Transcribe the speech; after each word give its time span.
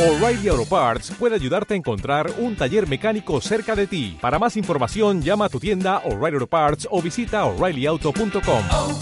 O'Reilly 0.00 0.48
Auto 0.48 0.64
Parts 0.64 1.10
puede 1.18 1.34
ayudarte 1.34 1.74
a 1.74 1.76
encontrar 1.76 2.32
un 2.38 2.56
taller 2.56 2.88
mecánico 2.88 3.38
cerca 3.42 3.76
de 3.76 3.86
ti. 3.86 4.16
Para 4.18 4.38
más 4.38 4.56
información, 4.56 5.20
llama 5.20 5.44
a 5.44 5.48
tu 5.50 5.60
tienda 5.60 5.98
O'Reilly 6.06 6.36
Auto 6.36 6.46
Parts 6.46 6.88
o 6.90 7.02
visita 7.02 7.44
oreillyauto.com. 7.44 8.64
oh, 8.70 8.98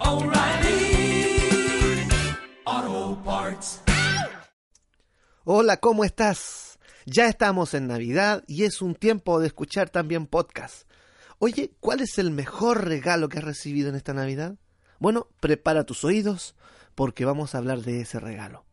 oh, 0.00 0.16
O'Reilly 0.16 1.38
Auto 2.64 3.22
Parts. 3.22 3.80
Hola, 5.44 5.76
¿cómo 5.76 6.04
estás? 6.04 6.80
Ya 7.04 7.28
estamos 7.28 7.72
en 7.74 7.86
Navidad 7.86 8.42
y 8.48 8.64
es 8.64 8.82
un 8.82 8.96
tiempo 8.96 9.38
de 9.38 9.46
escuchar 9.46 9.88
también 9.88 10.26
podcast. 10.26 10.90
Oye, 11.38 11.70
¿cuál 11.78 12.00
es 12.00 12.18
el 12.18 12.32
mejor 12.32 12.88
regalo 12.88 13.28
que 13.28 13.38
has 13.38 13.44
recibido 13.44 13.88
en 13.90 13.94
esta 13.94 14.14
Navidad? 14.14 14.56
Bueno, 14.98 15.28
prepara 15.38 15.84
tus 15.84 16.02
oídos 16.02 16.56
porque 16.96 17.24
vamos 17.24 17.54
a 17.54 17.58
hablar 17.58 17.82
de 17.82 18.00
ese 18.00 18.18
regalo. 18.18 18.65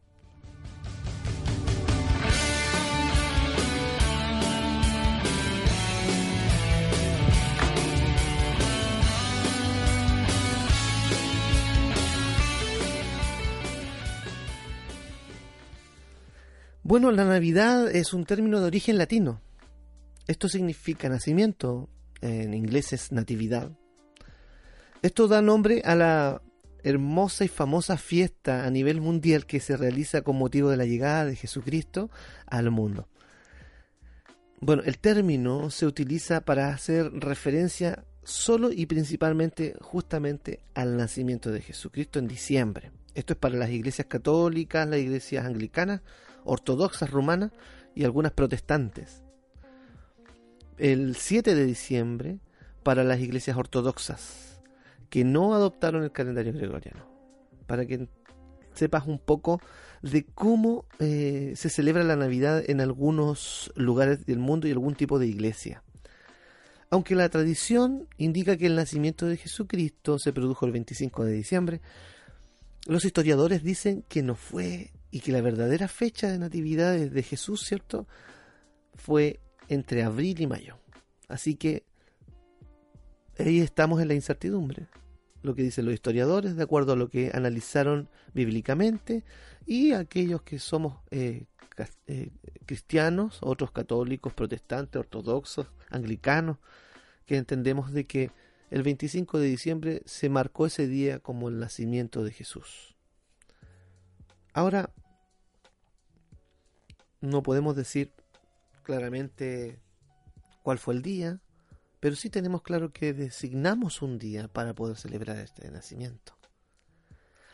Bueno, 16.86 17.12
la 17.12 17.24
Navidad 17.24 17.90
es 17.90 18.14
un 18.14 18.26
término 18.26 18.60
de 18.60 18.68
origen 18.68 18.98
latino. 18.98 19.42
Esto 20.28 20.50
significa 20.50 21.08
nacimiento, 21.08 21.90
en 22.20 22.54
inglés 22.54 22.92
es 22.92 23.14
natividad. 23.14 23.72
Esto 25.02 25.30
da 25.30 25.42
nombre 25.42 25.82
a 25.86 25.96
la 25.96 26.42
hermosa 26.84 27.46
y 27.46 27.48
famosa 27.48 27.96
fiesta 27.96 28.66
a 28.66 28.70
nivel 28.70 29.00
mundial 29.00 29.46
que 29.46 29.62
se 29.62 29.78
realiza 29.78 30.24
con 30.24 30.36
motivo 30.36 30.70
de 30.70 30.76
la 30.76 30.86
llegada 30.86 31.24
de 31.24 31.38
Jesucristo 31.38 32.10
al 32.48 32.70
mundo. 32.70 33.08
Bueno, 34.60 34.84
el 34.86 35.00
término 35.00 35.70
se 35.70 35.86
utiliza 35.86 36.42
para 36.42 36.68
hacer 36.68 37.14
referencia 37.14 38.04
solo 38.24 38.74
y 38.74 38.88
principalmente 38.88 39.74
justamente 39.80 40.60
al 40.74 40.98
nacimiento 40.98 41.50
de 41.50 41.62
Jesucristo 41.62 42.20
en 42.20 42.28
diciembre. 42.28 42.92
Esto 43.16 43.34
es 43.34 43.40
para 43.40 43.56
las 43.56 43.70
iglesias 43.70 44.08
católicas, 44.08 44.86
las 44.88 45.00
iglesias 45.00 45.46
anglicanas, 45.46 46.02
ortodoxas 46.46 47.10
rumanas 47.12 47.52
y 47.96 48.04
algunas 48.04 48.32
protestantes. 48.32 49.24
El 50.78 51.16
7 51.16 51.56
de 51.56 51.66
diciembre 51.66 52.40
para 52.84 53.04
las 53.04 53.20
iglesias 53.20 53.58
ortodoxas 53.58 54.62
que 55.10 55.24
no 55.24 55.54
adoptaron 55.54 56.04
el 56.04 56.12
calendario 56.12 56.54
gregoriano. 56.54 57.06
Para 57.68 57.86
que 57.86 58.08
sepas 58.74 59.06
un 59.06 59.20
poco 59.20 59.62
de 60.02 60.26
cómo 60.26 60.86
eh, 61.00 61.54
se 61.56 61.70
celebra 61.70 62.04
la 62.04 62.16
Navidad 62.16 62.64
en 62.68 62.82
algunos 62.82 63.72
lugares 63.76 64.26
del 64.26 64.40
mundo 64.40 64.68
y 64.68 64.72
algún 64.72 64.96
tipo 64.96 65.20
de 65.20 65.28
iglesia. 65.28 65.84
Aunque 66.90 67.16
la 67.16 67.30
tradición 67.30 68.08
indica 68.18 68.58
que 68.58 68.68
el 68.68 68.76
nacimiento 68.76 69.26
de 69.26 69.38
Jesucristo 69.38 70.20
se 70.20 70.34
produjo 70.34 70.66
el 70.66 70.72
25 70.74 71.26
de 71.26 71.34
diciembre, 71.34 71.82
los 72.86 73.06
historiadores 73.06 73.64
dicen 73.64 74.04
que 74.08 74.22
no 74.22 74.36
fue 74.36 74.92
y 75.14 75.20
que 75.20 75.32
la 75.32 75.42
verdadera 75.42 75.88
fecha 75.88 76.28
de 76.28 76.40
natividad 76.40 76.98
de 76.98 77.22
Jesús, 77.22 77.64
¿cierto? 77.64 78.08
Fue 78.96 79.40
entre 79.70 80.02
abril 80.02 80.42
y 80.42 80.48
mayo. 80.48 80.80
Así 81.28 81.54
que 81.54 81.84
ahí 83.38 83.60
estamos 83.60 84.02
en 84.02 84.08
la 84.08 84.16
incertidumbre. 84.16 84.88
Lo 85.44 85.54
que 85.54 85.62
dicen 85.62 85.86
los 85.86 85.94
historiadores, 85.94 86.56
de 86.56 86.64
acuerdo 86.64 86.94
a 86.94 86.96
lo 86.96 87.10
que 87.10 87.30
analizaron 87.32 88.10
bíblicamente, 88.34 89.24
y 89.68 89.92
aquellos 89.92 90.42
que 90.42 90.58
somos 90.58 90.98
eh, 91.12 91.46
eh, 92.08 92.32
cristianos, 92.66 93.38
otros 93.42 93.70
católicos, 93.70 94.34
protestantes, 94.34 95.00
ortodoxos, 95.00 95.68
anglicanos, 95.92 96.58
que 97.28 97.38
entendemos 97.38 97.94
de 97.94 98.06
que 98.06 98.32
el 98.72 98.82
25 98.82 99.38
de 99.38 99.46
diciembre 99.46 100.02
se 100.06 100.30
marcó 100.30 100.66
ese 100.66 100.88
día 100.88 101.20
como 101.20 101.50
el 101.50 101.60
nacimiento 101.60 102.24
de 102.24 102.32
Jesús. 102.32 102.96
Ahora, 104.54 104.92
no 107.24 107.42
podemos 107.42 107.74
decir 107.74 108.12
claramente 108.84 109.80
cuál 110.62 110.78
fue 110.78 110.94
el 110.94 111.02
día, 111.02 111.40
pero 112.02 112.18
sí 112.18 112.30
tenemos 112.30 112.62
claro 112.64 112.92
que 112.92 113.14
designamos 113.14 114.02
un 114.02 114.20
día 114.20 114.50
para 114.50 114.74
poder 114.74 114.98
celebrar 114.98 115.38
este 115.38 115.72
nacimiento. 115.72 116.34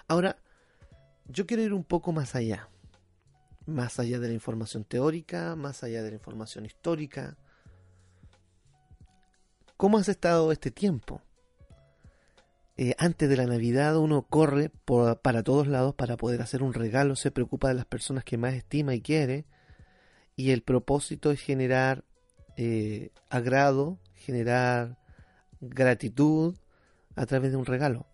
Ahora, 0.07 0.37
yo 1.27 1.45
quiero 1.45 1.61
ir 1.61 1.73
un 1.73 1.83
poco 1.83 2.11
más 2.11 2.33
allá, 2.33 2.67
más 3.67 3.99
allá 3.99 4.19
de 4.19 4.29
la 4.29 4.33
información 4.33 4.85
teórica, 4.85 5.55
más 5.55 5.83
allá 5.83 6.01
de 6.01 6.09
la 6.09 6.15
información 6.15 6.65
histórica. 6.65 7.37
¿Cómo 9.77 9.99
has 9.99 10.09
estado 10.09 10.51
este 10.51 10.71
tiempo? 10.71 11.21
Eh, 12.75 12.95
antes 12.97 13.29
de 13.29 13.37
la 13.37 13.45
Navidad 13.45 13.97
uno 13.97 14.23
corre 14.23 14.69
por, 14.69 15.19
para 15.19 15.43
todos 15.43 15.67
lados 15.67 15.93
para 15.93 16.17
poder 16.17 16.41
hacer 16.41 16.63
un 16.63 16.73
regalo, 16.73 17.15
se 17.15 17.29
preocupa 17.29 17.67
de 17.67 17.75
las 17.75 17.85
personas 17.85 18.23
que 18.23 18.37
más 18.39 18.55
estima 18.55 18.95
y 18.95 19.01
quiere, 19.01 19.45
y 20.39 20.51
el 20.51 20.61
propósito 20.61 21.31
es 21.31 21.41
generar 21.41 22.05
eh, 22.55 23.11
agrado, 23.29 23.99
generar 24.13 24.97
gratitud 25.59 26.55
a 27.17 27.25
través 27.25 27.51
de 27.51 27.57
un 27.57 27.65
regalo. 27.65 28.05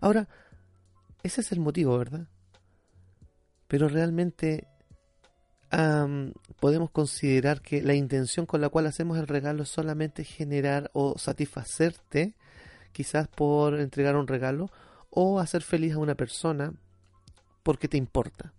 Ahora, 0.00 0.30
ese 1.22 1.42
es 1.42 1.52
el 1.52 1.60
motivo, 1.60 1.98
¿verdad? 1.98 2.26
Pero 3.66 3.90
realmente 3.90 4.66
um, 5.70 6.32
podemos 6.58 6.90
considerar 6.90 7.60
que 7.60 7.82
la 7.82 7.92
intención 7.92 8.46
con 8.46 8.62
la 8.62 8.70
cual 8.70 8.86
hacemos 8.86 9.18
el 9.18 9.26
regalo 9.26 9.64
es 9.64 9.68
solamente 9.68 10.24
generar 10.24 10.90
o 10.94 11.18
satisfacerte, 11.18 12.34
quizás 12.92 13.28
por 13.28 13.78
entregar 13.78 14.16
un 14.16 14.26
regalo, 14.26 14.70
o 15.10 15.38
hacer 15.38 15.60
feliz 15.60 15.92
a 15.92 15.98
una 15.98 16.14
persona 16.14 16.72
porque 17.62 17.88
te 17.88 17.98
importa 17.98 18.54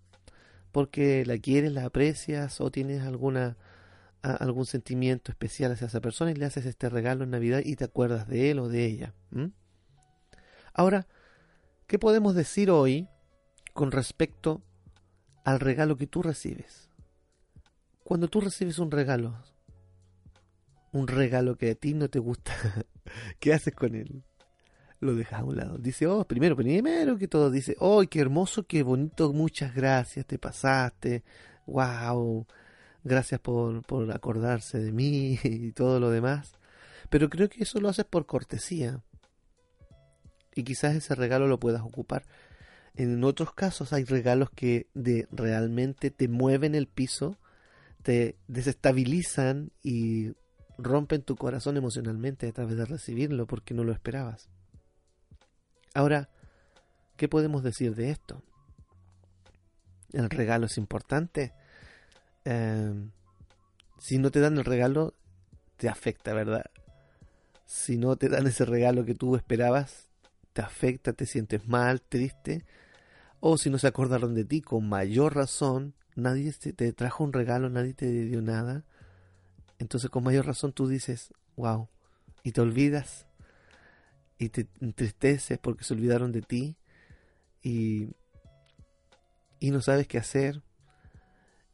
porque 0.72 1.26
la 1.26 1.38
quieres, 1.38 1.72
la 1.72 1.86
aprecias 1.86 2.62
o 2.62 2.72
tienes 2.72 3.04
alguna 3.04 3.58
algún 4.22 4.66
sentimiento 4.66 5.32
especial 5.32 5.72
hacia 5.72 5.88
esa 5.88 6.02
persona 6.02 6.32
y 6.32 6.36
le 6.36 6.46
haces 6.46 6.66
este 6.66 6.90
regalo 6.90 7.24
en 7.24 7.32
Navidad 7.32 7.62
y 7.64 7.76
te 7.76 7.86
acuerdas 7.86 8.28
de 8.28 8.52
él 8.52 8.60
o 8.60 8.68
de 8.68 8.86
ella. 8.86 9.14
Ahora, 10.74 11.08
¿qué 11.88 11.98
podemos 12.00 12.36
decir 12.36 12.70
hoy 12.70 13.08
con 13.74 13.92
respecto 13.92 14.62
al 15.46 15.60
regalo 15.60 15.96
que 15.96 16.08
tú 16.08 16.22
recibes? 16.22 16.90
Cuando 18.04 18.28
tú 18.28 18.42
recibes 18.42 18.80
un 18.80 18.92
regalo, 18.92 19.42
un 20.92 21.08
regalo 21.08 21.58
que 21.58 21.72
a 21.72 21.76
ti 21.76 21.94
no 21.94 22.10
te 22.10 22.20
gusta, 22.20 22.54
¿qué 23.40 23.54
haces 23.54 23.74
con 23.74 23.96
él? 23.96 24.24
Lo 25.00 25.16
dejas 25.16 25.42
a 25.42 25.44
un 25.44 25.58
lado. 25.58 25.78
Dice, 25.78 26.08
oh, 26.08 26.26
primero, 26.26 26.56
primero 26.56 27.18
que 27.18 27.28
todo, 27.28 27.52
dice, 27.52 27.76
oh, 27.80 28.04
qué 28.10 28.20
hermoso, 28.20 28.64
qué 28.64 28.84
bonito, 28.84 29.34
muchas 29.34 29.74
gracias, 29.74 30.26
te 30.26 30.38
pasaste, 30.38 31.24
wow, 31.66 32.46
gracias 33.04 33.40
por, 33.40 33.82
por 33.84 34.12
acordarse 34.12 34.80
de 34.80 34.92
mí 34.92 35.40
y 35.44 35.72
todo 35.72 36.00
lo 36.00 36.10
demás. 36.10 36.54
Pero 37.10 37.30
creo 37.30 37.50
que 37.50 37.64
eso 37.64 37.80
lo 37.80 37.90
haces 37.90 38.06
por 38.06 38.26
cortesía. 38.26 39.02
Y 40.56 40.64
quizás 40.64 40.96
ese 40.96 41.16
regalo 41.16 41.48
lo 41.48 41.60
puedas 41.60 41.82
ocupar. 41.82 42.26
En 42.96 43.24
otros 43.24 43.54
casos 43.54 43.94
hay 43.94 44.04
regalos 44.04 44.50
que 44.50 44.88
de 44.94 45.28
realmente 45.32 46.12
te 46.12 46.28
mueven 46.28 46.76
el 46.76 46.88
piso, 46.88 47.38
te 48.04 48.36
desestabilizan 48.48 49.72
y 49.82 50.34
rompen 50.78 51.22
tu 51.22 51.36
corazón 51.36 51.78
emocionalmente 51.78 52.48
a 52.48 52.52
través 52.52 52.78
de 52.78 52.86
recibirlo 52.86 53.48
porque 53.48 53.74
no 53.74 53.84
lo 53.84 53.92
esperabas. 53.92 54.50
Ahora, 55.94 56.30
¿qué 57.18 57.28
podemos 57.28 57.64
decir 57.64 57.96
de 57.96 58.12
esto? 58.12 58.44
¿El 60.14 60.30
regalo 60.30 60.68
es 60.68 60.78
importante? 60.78 61.54
Eh, 62.46 62.94
si 64.00 64.18
no 64.18 64.32
te 64.32 64.40
dan 64.40 64.58
el 64.58 64.66
regalo, 64.66 65.14
te 65.78 65.90
afecta, 65.90 66.34
¿verdad? 66.34 66.66
Si 67.66 67.98
no 67.98 68.16
te 68.16 68.30
dan 68.30 68.48
ese 68.48 68.66
regalo 68.66 69.06
que 69.06 69.16
tú 69.16 69.36
esperabas, 69.36 70.10
te 70.54 70.62
afecta, 70.62 71.14
te 71.14 71.26
sientes 71.26 71.68
mal, 71.68 72.02
triste. 72.02 72.66
O 73.40 73.58
si 73.58 73.70
no 73.70 73.78
se 73.78 73.88
acordaron 73.88 74.34
de 74.36 74.46
ti, 74.46 74.62
con 74.62 74.90
mayor 74.90 75.36
razón, 75.36 75.94
nadie 76.16 76.52
te 76.54 76.94
trajo 76.94 77.24
un 77.24 77.34
regalo, 77.34 77.70
nadie 77.70 77.94
te 77.94 78.12
dio 78.12 78.42
nada. 78.42 78.84
Entonces 79.78 80.10
con 80.10 80.24
mayor 80.24 80.46
razón 80.46 80.74
tú 80.74 80.88
dices, 80.88 81.34
wow, 81.56 81.88
y 82.44 82.52
te 82.52 82.62
olvidas 82.62 83.26
y 84.40 84.50
te 84.50 84.68
entristeces 84.80 85.60
porque 85.60 85.84
se 85.84 85.94
olvidaron 85.94 86.32
de 86.32 86.42
ti 86.42 86.78
y, 87.62 88.08
y 89.60 89.70
no 89.70 89.82
sabes 89.82 90.08
qué 90.08 90.18
hacer 90.18 90.64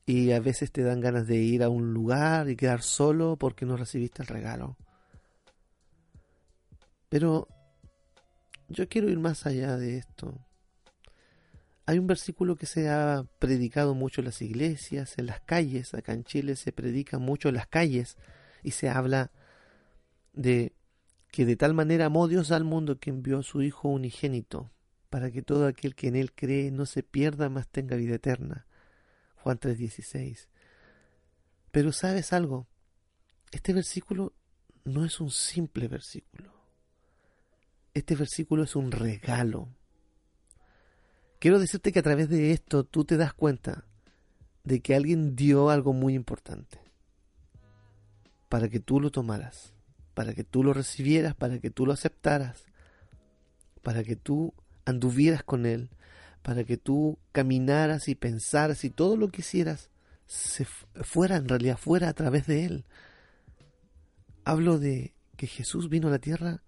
y 0.05 0.31
a 0.31 0.39
veces 0.39 0.71
te 0.71 0.83
dan 0.83 0.99
ganas 0.99 1.27
de 1.27 1.37
ir 1.37 1.63
a 1.63 1.69
un 1.69 1.93
lugar 1.93 2.49
y 2.49 2.55
quedar 2.55 2.81
solo 2.81 3.37
porque 3.37 3.65
no 3.65 3.77
recibiste 3.77 4.21
el 4.21 4.27
regalo. 4.27 4.77
Pero 7.09 7.47
yo 8.67 8.87
quiero 8.87 9.09
ir 9.09 9.19
más 9.19 9.45
allá 9.45 9.77
de 9.77 9.97
esto. 9.97 10.39
hay 11.87 11.99
un 11.99 12.07
versículo 12.07 12.55
que 12.55 12.65
se 12.65 12.89
ha 12.89 13.25
predicado 13.39 13.93
mucho 13.93 14.21
en 14.21 14.25
las 14.25 14.41
iglesias, 14.41 15.17
en 15.17 15.27
las 15.27 15.39
calles, 15.41 15.93
acá 15.93 16.13
en 16.13 16.23
Chile 16.23 16.55
se 16.55 16.71
predica 16.71 17.19
mucho 17.19 17.49
en 17.49 17.55
las 17.55 17.67
calles 17.67 18.17
y 18.63 18.71
se 18.71 18.89
habla 18.89 19.31
de 20.33 20.74
que 21.35 21.45
de 21.45 21.57
tal 21.57 21.73
manera 21.73 22.05
amó 22.05 22.29
Dios 22.29 22.51
al 22.51 22.63
mundo 22.63 22.97
que 22.97 23.09
envió 23.09 23.39
a 23.39 23.43
su 23.43 23.61
Hijo 23.61 23.89
unigénito, 23.89 24.71
para 25.09 25.31
que 25.31 25.41
todo 25.41 25.67
aquel 25.67 25.93
que 25.93 26.07
en 26.07 26.15
él 26.15 26.31
cree 26.31 26.71
no 26.71 26.85
se 26.85 27.03
pierda, 27.03 27.49
mas 27.49 27.67
tenga 27.67 27.97
vida 27.97 28.15
eterna. 28.15 28.65
Juan 29.35 29.59
3:16. 29.59 30.47
Pero 31.71 31.91
sabes 31.91 32.31
algo, 32.31 32.67
este 33.51 33.73
versículo 33.73 34.31
no 34.85 35.03
es 35.03 35.19
un 35.19 35.29
simple 35.29 35.89
versículo. 35.89 36.53
Este 37.93 38.15
versículo 38.15 38.63
es 38.63 38.77
un 38.77 38.93
regalo. 38.93 39.67
Quiero 41.39 41.59
decirte 41.59 41.91
que 41.91 41.99
a 41.99 42.03
través 42.03 42.29
de 42.29 42.53
esto 42.53 42.85
tú 42.85 43.03
te 43.03 43.17
das 43.17 43.33
cuenta 43.33 43.83
de 44.63 44.79
que 44.79 44.95
alguien 44.95 45.35
dio 45.35 45.69
algo 45.69 45.91
muy 45.91 46.13
importante 46.13 46.79
para 48.47 48.69
que 48.69 48.79
tú 48.79 49.01
lo 49.01 49.11
tomaras, 49.11 49.74
para 50.15 50.33
que 50.33 50.43
tú 50.43 50.63
lo 50.63 50.73
recibieras, 50.73 51.35
para 51.35 51.59
que 51.59 51.69
tú 51.69 51.85
lo 51.85 51.93
aceptaras, 51.93 52.65
para 53.83 54.03
que 54.03 54.15
tú 54.15 54.55
anduvieras 54.85 55.43
con 55.43 55.67
él, 55.67 55.91
para 56.41 56.63
que 56.63 56.77
tú 56.77 57.19
caminaras 57.31 58.07
y 58.07 58.15
pensaras 58.15 58.83
y 58.83 58.89
todo 58.89 59.17
lo 59.17 59.29
que 59.29 59.41
hicieras 59.41 59.91
fuera 61.03 61.35
en 61.35 61.47
realidad 61.47 61.77
fuera 61.77 62.09
a 62.09 62.13
través 62.13 62.47
de 62.47 62.65
él. 62.65 62.85
Hablo 64.43 64.79
de 64.79 65.13
que 65.37 65.47
Jesús 65.47 65.89
vino 65.89 66.07
a 66.07 66.11
la 66.11 66.19
tierra 66.19 66.63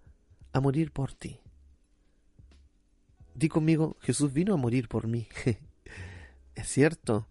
a 0.52 0.60
morir 0.60 0.92
por 0.92 1.14
ti. 1.14 1.40
Di 3.34 3.48
conmigo, 3.48 3.96
Jesús 4.00 4.32
vino 4.32 4.52
a 4.54 4.56
morir 4.56 4.88
por 4.88 5.06
mí. 5.06 5.28
es 6.54 6.68
cierto, 6.68 7.28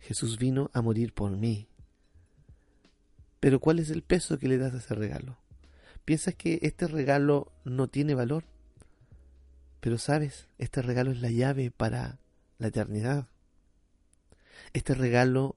Jesús 0.00 0.38
vino 0.38 0.70
a 0.72 0.80
morir 0.80 1.12
por 1.12 1.36
mí. 1.36 1.68
Pero 3.44 3.60
¿cuál 3.60 3.78
es 3.78 3.90
el 3.90 4.00
peso 4.00 4.38
que 4.38 4.48
le 4.48 4.56
das 4.56 4.72
a 4.72 4.78
ese 4.78 4.94
regalo? 4.94 5.36
¿Piensas 6.06 6.34
que 6.34 6.60
este 6.62 6.86
regalo 6.86 7.52
no 7.64 7.88
tiene 7.88 8.14
valor? 8.14 8.44
Pero 9.80 9.98
sabes, 9.98 10.48
este 10.56 10.80
regalo 10.80 11.10
es 11.10 11.20
la 11.20 11.30
llave 11.30 11.70
para 11.70 12.20
la 12.56 12.68
eternidad. 12.68 13.28
Este 14.72 14.94
regalo 14.94 15.56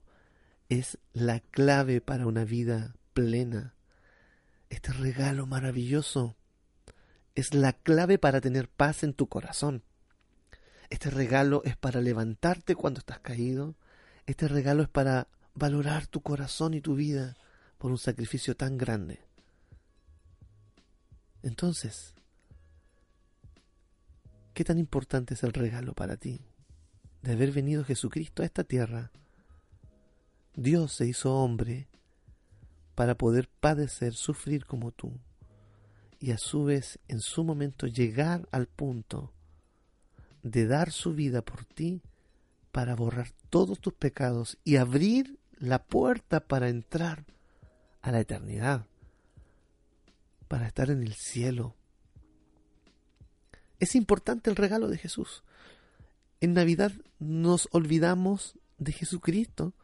es 0.68 0.98
la 1.14 1.40
clave 1.40 2.02
para 2.02 2.26
una 2.26 2.44
vida 2.44 2.94
plena. 3.14 3.72
Este 4.68 4.92
regalo 4.92 5.46
maravilloso 5.46 6.36
es 7.36 7.54
la 7.54 7.72
clave 7.72 8.18
para 8.18 8.42
tener 8.42 8.68
paz 8.68 9.02
en 9.02 9.14
tu 9.14 9.28
corazón. 9.28 9.82
Este 10.90 11.08
regalo 11.08 11.62
es 11.64 11.78
para 11.78 12.02
levantarte 12.02 12.74
cuando 12.74 12.98
estás 12.98 13.20
caído. 13.20 13.76
Este 14.26 14.46
regalo 14.46 14.82
es 14.82 14.90
para 14.90 15.28
valorar 15.54 16.06
tu 16.06 16.20
corazón 16.20 16.74
y 16.74 16.82
tu 16.82 16.94
vida 16.94 17.38
por 17.78 17.90
un 17.90 17.98
sacrificio 17.98 18.56
tan 18.56 18.76
grande. 18.76 19.20
Entonces, 21.42 22.14
¿qué 24.52 24.64
tan 24.64 24.78
importante 24.78 25.34
es 25.34 25.42
el 25.44 25.52
regalo 25.52 25.94
para 25.94 26.16
ti 26.16 26.40
de 27.22 27.32
haber 27.32 27.52
venido 27.52 27.84
Jesucristo 27.84 28.42
a 28.42 28.46
esta 28.46 28.64
tierra? 28.64 29.10
Dios 30.54 30.92
se 30.92 31.06
hizo 31.06 31.34
hombre 31.34 31.86
para 32.96 33.16
poder 33.16 33.48
padecer, 33.60 34.14
sufrir 34.14 34.66
como 34.66 34.90
tú 34.90 35.12
y 36.18 36.32
a 36.32 36.38
su 36.38 36.64
vez 36.64 36.98
en 37.06 37.20
su 37.20 37.44
momento 37.44 37.86
llegar 37.86 38.48
al 38.50 38.66
punto 38.66 39.32
de 40.42 40.66
dar 40.66 40.90
su 40.90 41.14
vida 41.14 41.42
por 41.42 41.64
ti 41.64 42.02
para 42.72 42.96
borrar 42.96 43.30
todos 43.50 43.78
tus 43.78 43.92
pecados 43.92 44.58
y 44.64 44.76
abrir 44.76 45.38
la 45.58 45.84
puerta 45.84 46.40
para 46.40 46.68
entrar 46.68 47.24
a 48.08 48.12
la 48.12 48.20
eternidad, 48.20 48.86
para 50.48 50.66
estar 50.66 50.90
en 50.90 51.02
el 51.02 51.14
cielo. 51.14 51.74
Es 53.80 53.94
importante 53.94 54.50
el 54.50 54.56
regalo 54.56 54.88
de 54.88 54.98
Jesús. 54.98 55.44
En 56.40 56.54
Navidad 56.54 56.92
nos 57.18 57.68
olvidamos 57.72 58.54
de 58.78 58.92
Jesucristo 58.92 59.74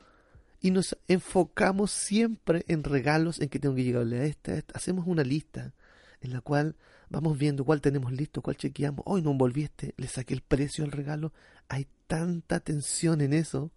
y 0.61 0.71
nos 0.71 0.97
enfocamos 1.07 1.91
siempre 1.91 2.65
en 2.69 2.83
regalos 2.83 3.41
en 3.41 3.49
que 3.49 3.59
tengo 3.59 3.75
que 3.75 3.85
llegarle 3.85 4.21
a 4.21 4.25
esta, 4.25 4.53
a 4.53 4.57
esta. 4.57 4.77
Hacemos 4.77 5.07
una 5.07 5.23
lista 5.23 5.75
en 6.23 6.33
la 6.33 6.41
cual 6.41 6.77
vamos 7.11 7.37
viendo 7.37 7.65
cuál 7.65 7.83
tenemos 7.83 8.13
listo, 8.13 8.41
cuál 8.41 8.57
chequeamos. 8.57 9.03
Hoy 9.07 9.21
no 9.21 9.33
envolviste, 9.33 9.93
le 9.99 10.09
saqué 10.09 10.33
el 10.33 10.41
precio 10.41 10.85
al 10.85 10.93
regalo. 10.93 11.33
Hay 11.69 11.87
tanta 12.07 12.61
tensión 12.61 13.21
en 13.21 13.35
eso. 13.35 13.71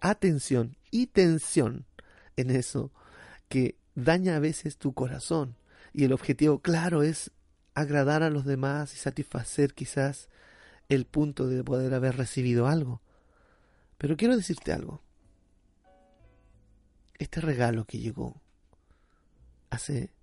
Atención 0.00 0.76
y 0.90 1.06
tensión 1.06 1.86
en 2.36 2.50
eso 2.50 2.92
que 3.52 3.76
daña 3.94 4.36
a 4.36 4.38
veces 4.38 4.78
tu 4.78 4.94
corazón. 4.94 5.56
Y 5.92 6.04
el 6.04 6.14
objetivo, 6.14 6.60
claro, 6.60 7.02
es 7.02 7.32
agradar 7.74 8.22
a 8.22 8.30
los 8.30 8.46
demás 8.46 8.94
y 8.94 8.96
satisfacer 8.96 9.74
quizás 9.74 10.30
el 10.88 11.04
punto 11.04 11.46
de 11.46 11.62
poder 11.62 11.92
haber 11.92 12.16
recibido 12.16 12.66
algo. 12.66 13.02
Pero 13.98 14.16
quiero 14.16 14.38
decirte 14.38 14.72
algo. 14.72 15.02
Este 17.18 17.42
regalo 17.42 17.84
que 17.84 17.98
llegó 17.98 18.40
hace 19.68 20.14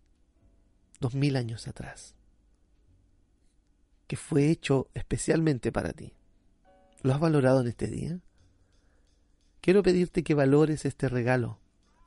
dos 1.00 1.14
mil 1.14 1.36
años 1.36 1.68
atrás, 1.68 2.16
que 4.08 4.18
fue 4.18 4.50
hecho 4.50 4.90
especialmente 4.96 5.72
para 5.72 5.94
ti. 5.94 6.14
¿Lo 7.04 7.14
has 7.14 7.20
valorado 7.20 7.62
en 7.62 7.68
este 7.68 7.86
día? 7.86 8.20
Quiero 9.62 9.84
pedirte 9.84 10.24
que 10.24 10.34
valores 10.34 10.84
este 10.86 11.10
regalo 11.10 11.60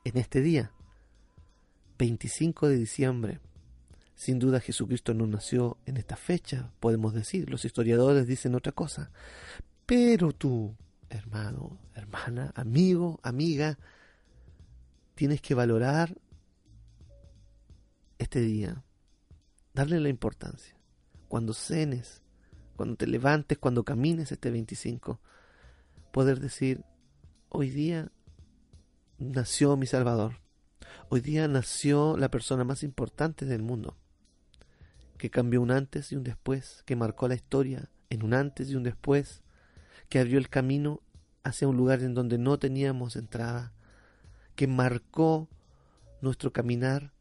en 0.03 0.17
este 0.17 0.41
día, 0.41 0.73
25 1.97 2.67
de 2.67 2.77
diciembre. 2.77 3.39
Sin 4.15 4.39
duda 4.39 4.59
Jesucristo 4.59 5.13
no 5.13 5.27
nació 5.27 5.77
en 5.85 5.97
esta 5.97 6.15
fecha, 6.15 6.71
podemos 6.79 7.13
decir, 7.13 7.49
los 7.49 7.65
historiadores 7.65 8.27
dicen 8.27 8.55
otra 8.55 8.71
cosa. 8.71 9.11
Pero 9.85 10.31
tú, 10.31 10.75
hermano, 11.09 11.79
hermana, 11.93 12.51
amigo, 12.55 13.19
amiga, 13.23 13.77
tienes 15.15 15.41
que 15.41 15.55
valorar 15.55 16.15
este 18.17 18.39
día, 18.41 18.83
darle 19.73 19.99
la 19.99 20.09
importancia. 20.09 20.75
Cuando 21.27 21.53
cenes, 21.53 22.21
cuando 22.75 22.95
te 22.95 23.07
levantes, 23.07 23.57
cuando 23.57 23.83
camines 23.83 24.31
este 24.31 24.51
25, 24.51 25.19
poder 26.11 26.39
decir, 26.39 26.83
hoy 27.49 27.69
día 27.69 28.11
nació 29.17 29.75
mi 29.77 29.85
Salvador. 29.85 30.42
Hoy 31.15 31.21
día 31.21 31.47
nació 31.47 32.17
la 32.17 32.31
persona 32.31 32.63
más 32.63 32.81
importante 32.81 33.45
del 33.45 33.61
mundo, 33.61 33.95
que 35.19 35.29
cambió 35.29 35.61
un 35.61 35.69
antes 35.69 36.11
y 36.11 36.15
un 36.15 36.23
después, 36.23 36.81
que 36.87 36.95
marcó 36.95 37.27
la 37.27 37.35
historia 37.35 37.91
en 38.09 38.23
un 38.23 38.33
antes 38.33 38.71
y 38.71 38.75
un 38.75 38.81
después, 38.81 39.43
que 40.09 40.17
abrió 40.17 40.39
el 40.39 40.49
camino 40.49 41.03
hacia 41.43 41.67
un 41.67 41.77
lugar 41.77 42.01
en 42.01 42.15
donde 42.15 42.39
no 42.39 42.57
teníamos 42.57 43.15
entrada, 43.15 43.73
que 44.55 44.65
marcó 44.65 45.49
nuestro 46.21 46.51
caminar 46.51 47.13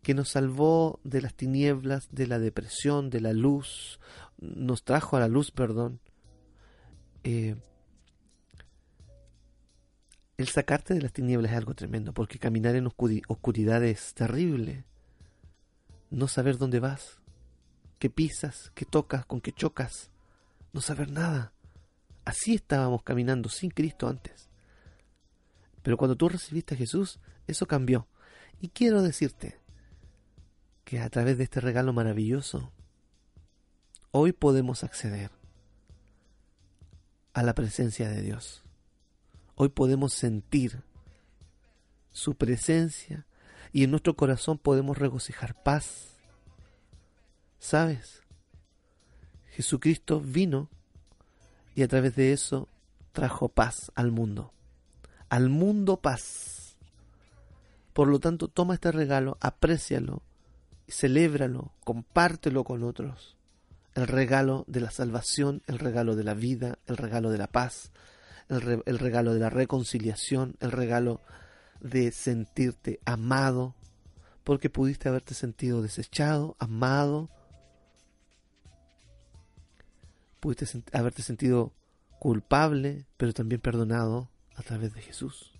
que 0.00 0.14
nos 0.14 0.30
salvó 0.30 0.98
de 1.04 1.20
las 1.20 1.34
tinieblas, 1.34 2.08
de 2.12 2.26
la 2.26 2.38
depresión, 2.38 3.10
de 3.10 3.20
la 3.20 3.34
luz, 3.34 4.00
nos 4.38 4.84
trajo 4.84 5.18
a 5.18 5.20
la 5.20 5.28
luz, 5.28 5.50
perdón. 5.50 6.00
Eh, 7.24 7.56
el 10.42 10.48
sacarte 10.48 10.94
de 10.94 11.00
las 11.00 11.12
tinieblas 11.12 11.52
es 11.52 11.56
algo 11.56 11.74
tremendo, 11.74 12.12
porque 12.12 12.38
caminar 12.38 12.74
en 12.74 12.86
oscuridad 12.86 13.84
es 13.84 14.14
terrible. 14.14 14.84
No 16.10 16.28
saber 16.28 16.58
dónde 16.58 16.80
vas, 16.80 17.20
qué 17.98 18.10
pisas, 18.10 18.70
qué 18.74 18.84
tocas, 18.84 19.24
con 19.24 19.40
qué 19.40 19.52
chocas, 19.52 20.10
no 20.72 20.80
saber 20.80 21.10
nada. 21.10 21.52
Así 22.24 22.54
estábamos 22.54 23.02
caminando 23.02 23.48
sin 23.48 23.70
Cristo 23.70 24.08
antes. 24.08 24.48
Pero 25.82 25.96
cuando 25.96 26.16
tú 26.16 26.28
recibiste 26.28 26.74
a 26.74 26.78
Jesús, 26.78 27.20
eso 27.46 27.66
cambió. 27.66 28.06
Y 28.60 28.68
quiero 28.68 29.02
decirte, 29.02 29.62
que 30.84 31.00
a 31.00 31.08
través 31.08 31.38
de 31.38 31.44
este 31.44 31.60
regalo 31.60 31.92
maravilloso, 31.92 32.70
hoy 34.10 34.32
podemos 34.32 34.84
acceder 34.84 35.30
a 37.32 37.42
la 37.42 37.54
presencia 37.54 38.10
de 38.10 38.20
Dios. 38.20 38.61
Hoy 39.54 39.68
podemos 39.68 40.12
sentir 40.12 40.82
su 42.10 42.34
presencia 42.34 43.26
y 43.72 43.84
en 43.84 43.90
nuestro 43.90 44.14
corazón 44.16 44.58
podemos 44.58 44.98
regocijar 44.98 45.60
paz. 45.62 46.16
¿Sabes? 47.58 48.22
Jesucristo 49.50 50.20
vino 50.20 50.68
y 51.74 51.82
a 51.82 51.88
través 51.88 52.16
de 52.16 52.32
eso 52.32 52.68
trajo 53.12 53.48
paz 53.48 53.92
al 53.94 54.10
mundo. 54.10 54.52
Al 55.28 55.48
mundo 55.48 55.98
paz. 55.98 56.76
Por 57.92 58.08
lo 58.08 58.20
tanto, 58.20 58.48
toma 58.48 58.74
este 58.74 58.90
regalo, 58.90 59.36
aprécialo 59.40 60.22
celébralo, 60.92 61.72
compártelo 61.84 62.64
con 62.64 62.82
otros. 62.82 63.36
el 63.94 64.06
regalo 64.06 64.64
de 64.68 64.80
la 64.80 64.90
salvación, 64.90 65.60
el 65.66 65.78
regalo 65.78 66.16
de 66.16 66.24
la 66.24 66.32
vida, 66.32 66.78
el 66.86 66.96
regalo 66.96 67.30
de 67.30 67.36
la 67.36 67.46
paz, 67.46 67.92
el, 68.48 68.98
regalo 68.98 69.34
de 69.34 69.40
la 69.40 69.50
reconciliación, 69.50 70.56
el 70.60 70.72
regalo 70.72 71.20
de 71.80 72.12
sentirte 72.12 73.00
amado, 73.04 73.74
porque 74.44 74.70
pudiste 74.70 75.08
haberte 75.08 75.34
sentido 75.34 75.82
desechado, 75.82 76.56
amado, 76.58 77.30
pudiste 80.40 80.66
haberte 80.92 81.22
sentido 81.22 81.72
culpable, 82.18 83.06
pero 83.16 83.32
también 83.32 83.60
perdonado 83.60 84.28
a 84.56 84.62
través 84.62 84.94
de 84.94 85.02
Jesús. 85.02 85.52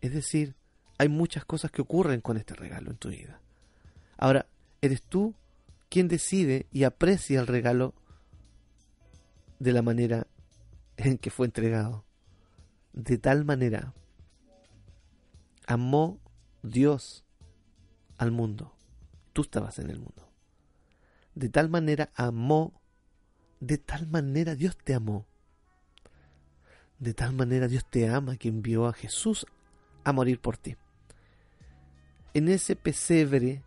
Es 0.00 0.12
decir, 0.12 0.54
hay 0.98 1.08
muchas 1.08 1.44
cosas 1.44 1.70
que 1.70 1.82
ocurren 1.82 2.20
con 2.20 2.36
este 2.36 2.54
regalo 2.54 2.90
en 2.90 2.96
tu 2.96 3.10
vida. 3.10 3.40
Ahora, 4.16 4.46
eres 4.80 5.02
tú 5.02 5.34
quien 5.88 6.08
decide 6.08 6.66
y 6.72 6.84
aprecia 6.84 7.40
el 7.40 7.46
regalo 7.46 7.94
de 9.58 9.72
la 9.72 9.82
manera 9.82 10.26
en 10.96 11.18
que 11.18 11.30
fue 11.30 11.46
entregado. 11.46 12.04
De 12.92 13.18
tal 13.18 13.44
manera 13.44 13.94
amó 15.66 16.18
Dios 16.62 17.24
al 18.18 18.30
mundo. 18.30 18.74
Tú 19.32 19.42
estabas 19.42 19.78
en 19.78 19.90
el 19.90 19.98
mundo. 19.98 20.30
De 21.34 21.48
tal 21.50 21.68
manera 21.68 22.10
amó, 22.14 22.80
de 23.60 23.76
tal 23.78 24.06
manera 24.06 24.54
Dios 24.54 24.76
te 24.76 24.94
amó. 24.94 25.26
De 26.98 27.12
tal 27.12 27.34
manera 27.34 27.68
Dios 27.68 27.84
te 27.84 28.08
ama 28.08 28.36
que 28.36 28.48
envió 28.48 28.86
a 28.86 28.94
Jesús 28.94 29.46
a 30.04 30.12
morir 30.12 30.40
por 30.40 30.56
ti. 30.56 30.76
En 32.32 32.48
ese 32.48 32.76
pesebre, 32.76 33.62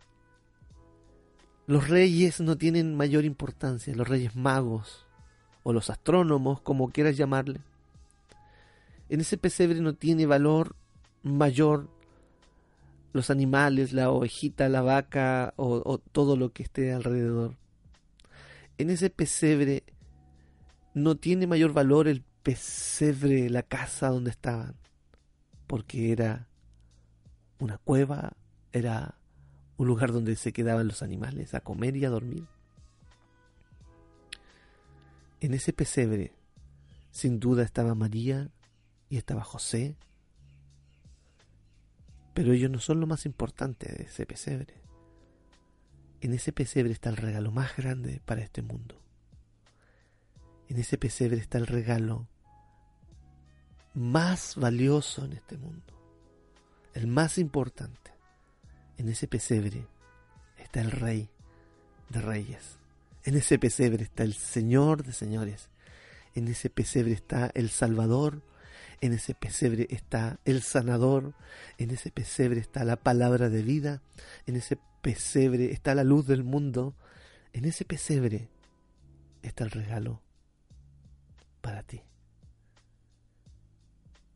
los 1.66 1.88
reyes 1.88 2.40
no 2.40 2.58
tienen 2.58 2.96
mayor 2.96 3.24
importancia, 3.24 3.94
los 3.94 4.08
reyes 4.08 4.34
magos 4.34 5.06
o 5.62 5.72
los 5.72 5.90
astrónomos, 5.90 6.60
como 6.60 6.90
quieras 6.90 7.16
llamarle. 7.16 7.60
En 9.08 9.20
ese 9.20 9.36
pesebre 9.36 9.80
no 9.80 9.94
tiene 9.94 10.26
valor 10.26 10.76
mayor 11.22 11.88
los 13.12 13.30
animales, 13.30 13.92
la 13.92 14.10
ovejita, 14.10 14.68
la 14.68 14.82
vaca 14.82 15.52
o, 15.56 15.98
todo 16.12 16.36
lo 16.36 16.52
que 16.52 16.62
esté 16.62 16.92
alrededor. 16.92 17.56
En 18.78 18.90
ese 18.90 19.10
pesebre 19.10 19.82
no 20.94 21.16
tiene 21.16 21.46
mayor 21.46 21.72
valor 21.72 22.08
el 22.08 22.22
pesebre, 22.42 23.50
la 23.50 23.62
casa 23.62 24.08
donde 24.08 24.30
estaban, 24.30 24.76
porque 25.66 26.12
era 26.12 26.48
una 27.58 27.78
cueva, 27.78 28.32
era 28.72 29.16
un 29.76 29.86
lugar 29.86 30.12
donde 30.12 30.36
se 30.36 30.52
quedaban 30.52 30.86
los 30.86 31.02
animales 31.02 31.54
a 31.54 31.60
comer 31.60 31.96
y 31.96 32.04
a 32.04 32.10
dormir. 32.10 32.44
En 35.40 35.54
ese 35.54 35.72
pesebre, 35.72 36.32
sin 37.10 37.40
duda 37.40 37.62
estaba 37.62 37.94
María 37.94 38.50
y 39.08 39.16
estaba 39.16 39.42
José 39.42 39.96
pero 42.40 42.54
ellos 42.54 42.70
no 42.70 42.78
son 42.78 43.00
lo 43.00 43.06
más 43.06 43.26
importante 43.26 43.92
de 43.92 44.04
ese 44.04 44.24
pesebre. 44.24 44.72
En 46.22 46.32
ese 46.32 46.52
pesebre 46.52 46.90
está 46.90 47.10
el 47.10 47.18
regalo 47.18 47.50
más 47.50 47.76
grande 47.76 48.22
para 48.24 48.40
este 48.40 48.62
mundo. 48.62 48.98
En 50.68 50.78
ese 50.78 50.96
pesebre 50.96 51.36
está 51.36 51.58
el 51.58 51.66
regalo 51.66 52.28
más 53.92 54.56
valioso 54.56 55.26
en 55.26 55.34
este 55.34 55.58
mundo. 55.58 55.94
El 56.94 57.08
más 57.08 57.36
importante. 57.36 58.10
En 58.96 59.10
ese 59.10 59.28
pesebre 59.28 59.86
está 60.56 60.80
el 60.80 60.92
rey 60.92 61.28
de 62.08 62.22
reyes. 62.22 62.79
En 63.24 63.36
ese 63.36 63.58
pesebre 63.58 64.04
está 64.04 64.24
el 64.24 64.34
Señor 64.34 65.04
de 65.04 65.12
señores. 65.12 65.68
En 66.34 66.48
ese 66.48 66.70
pesebre 66.70 67.12
está 67.12 67.50
el 67.54 67.70
Salvador 67.70 68.42
en 69.00 69.14
ese 69.14 69.34
pesebre 69.34 69.86
está 69.90 70.38
el 70.44 70.62
sanador, 70.62 71.34
en 71.78 71.90
ese 71.90 72.10
pesebre 72.10 72.60
está 72.60 72.84
la 72.84 72.96
palabra 72.96 73.48
de 73.48 73.62
vida, 73.62 74.02
en 74.46 74.56
ese 74.56 74.78
pesebre 75.00 75.72
está 75.72 75.94
la 75.94 76.04
luz 76.04 76.26
del 76.26 76.44
mundo, 76.44 76.94
en 77.52 77.64
ese 77.64 77.84
pesebre 77.84 78.48
está 79.42 79.64
el 79.64 79.70
regalo 79.70 80.20
para 81.62 81.82
ti. 81.82 82.02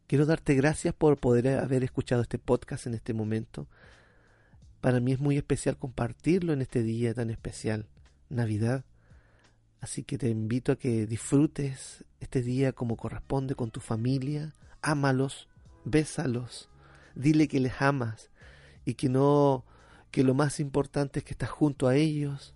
Quiero 0.06 0.26
darte 0.26 0.54
gracias 0.54 0.94
por 0.94 1.18
poder 1.18 1.58
haber 1.58 1.84
escuchado 1.84 2.22
este 2.22 2.38
podcast 2.38 2.86
en 2.86 2.94
este 2.94 3.12
momento. 3.12 3.68
Para 4.80 5.00
mí 5.00 5.12
es 5.12 5.18
muy 5.18 5.36
especial 5.36 5.78
compartirlo 5.78 6.52
en 6.52 6.62
este 6.62 6.82
día 6.82 7.12
tan 7.14 7.30
especial, 7.30 7.86
Navidad. 8.34 8.84
Así 9.80 10.02
que 10.02 10.18
te 10.18 10.28
invito 10.28 10.72
a 10.72 10.76
que 10.76 11.06
disfrutes 11.06 12.04
este 12.20 12.42
día 12.42 12.72
como 12.72 12.96
corresponde 12.96 13.54
con 13.54 13.70
tu 13.70 13.80
familia, 13.80 14.54
ámalos, 14.82 15.48
bésalos, 15.84 16.70
dile 17.14 17.48
que 17.48 17.60
les 17.60 17.80
amas 17.80 18.30
y 18.84 18.94
que 18.94 19.08
no 19.08 19.64
que 20.10 20.22
lo 20.22 20.34
más 20.34 20.60
importante 20.60 21.18
es 21.18 21.24
que 21.24 21.32
estás 21.32 21.50
junto 21.50 21.88
a 21.88 21.96
ellos, 21.96 22.54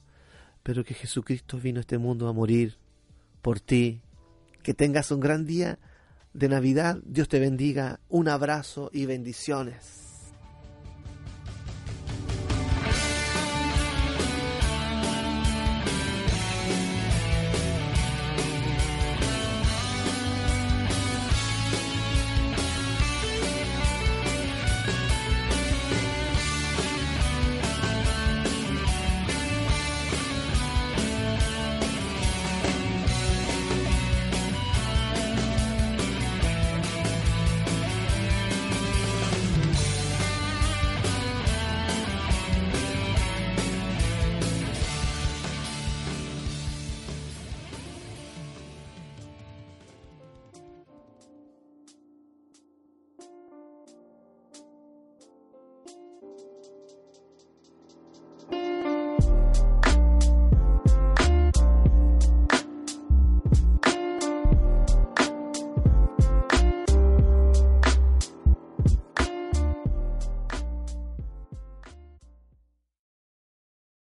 pero 0.62 0.84
que 0.84 0.94
Jesucristo 0.94 1.58
vino 1.58 1.78
a 1.78 1.80
este 1.80 1.98
mundo 1.98 2.28
a 2.28 2.32
morir 2.32 2.78
por 3.42 3.58
ti. 3.58 4.00
Que 4.62 4.74
tengas 4.74 5.10
un 5.10 5.18
gran 5.18 5.44
día 5.44 5.78
de 6.34 6.48
Navidad. 6.48 7.00
Dios 7.04 7.28
te 7.28 7.40
bendiga. 7.40 7.98
Un 8.08 8.28
abrazo 8.28 8.90
y 8.92 9.06
bendiciones. 9.06 10.07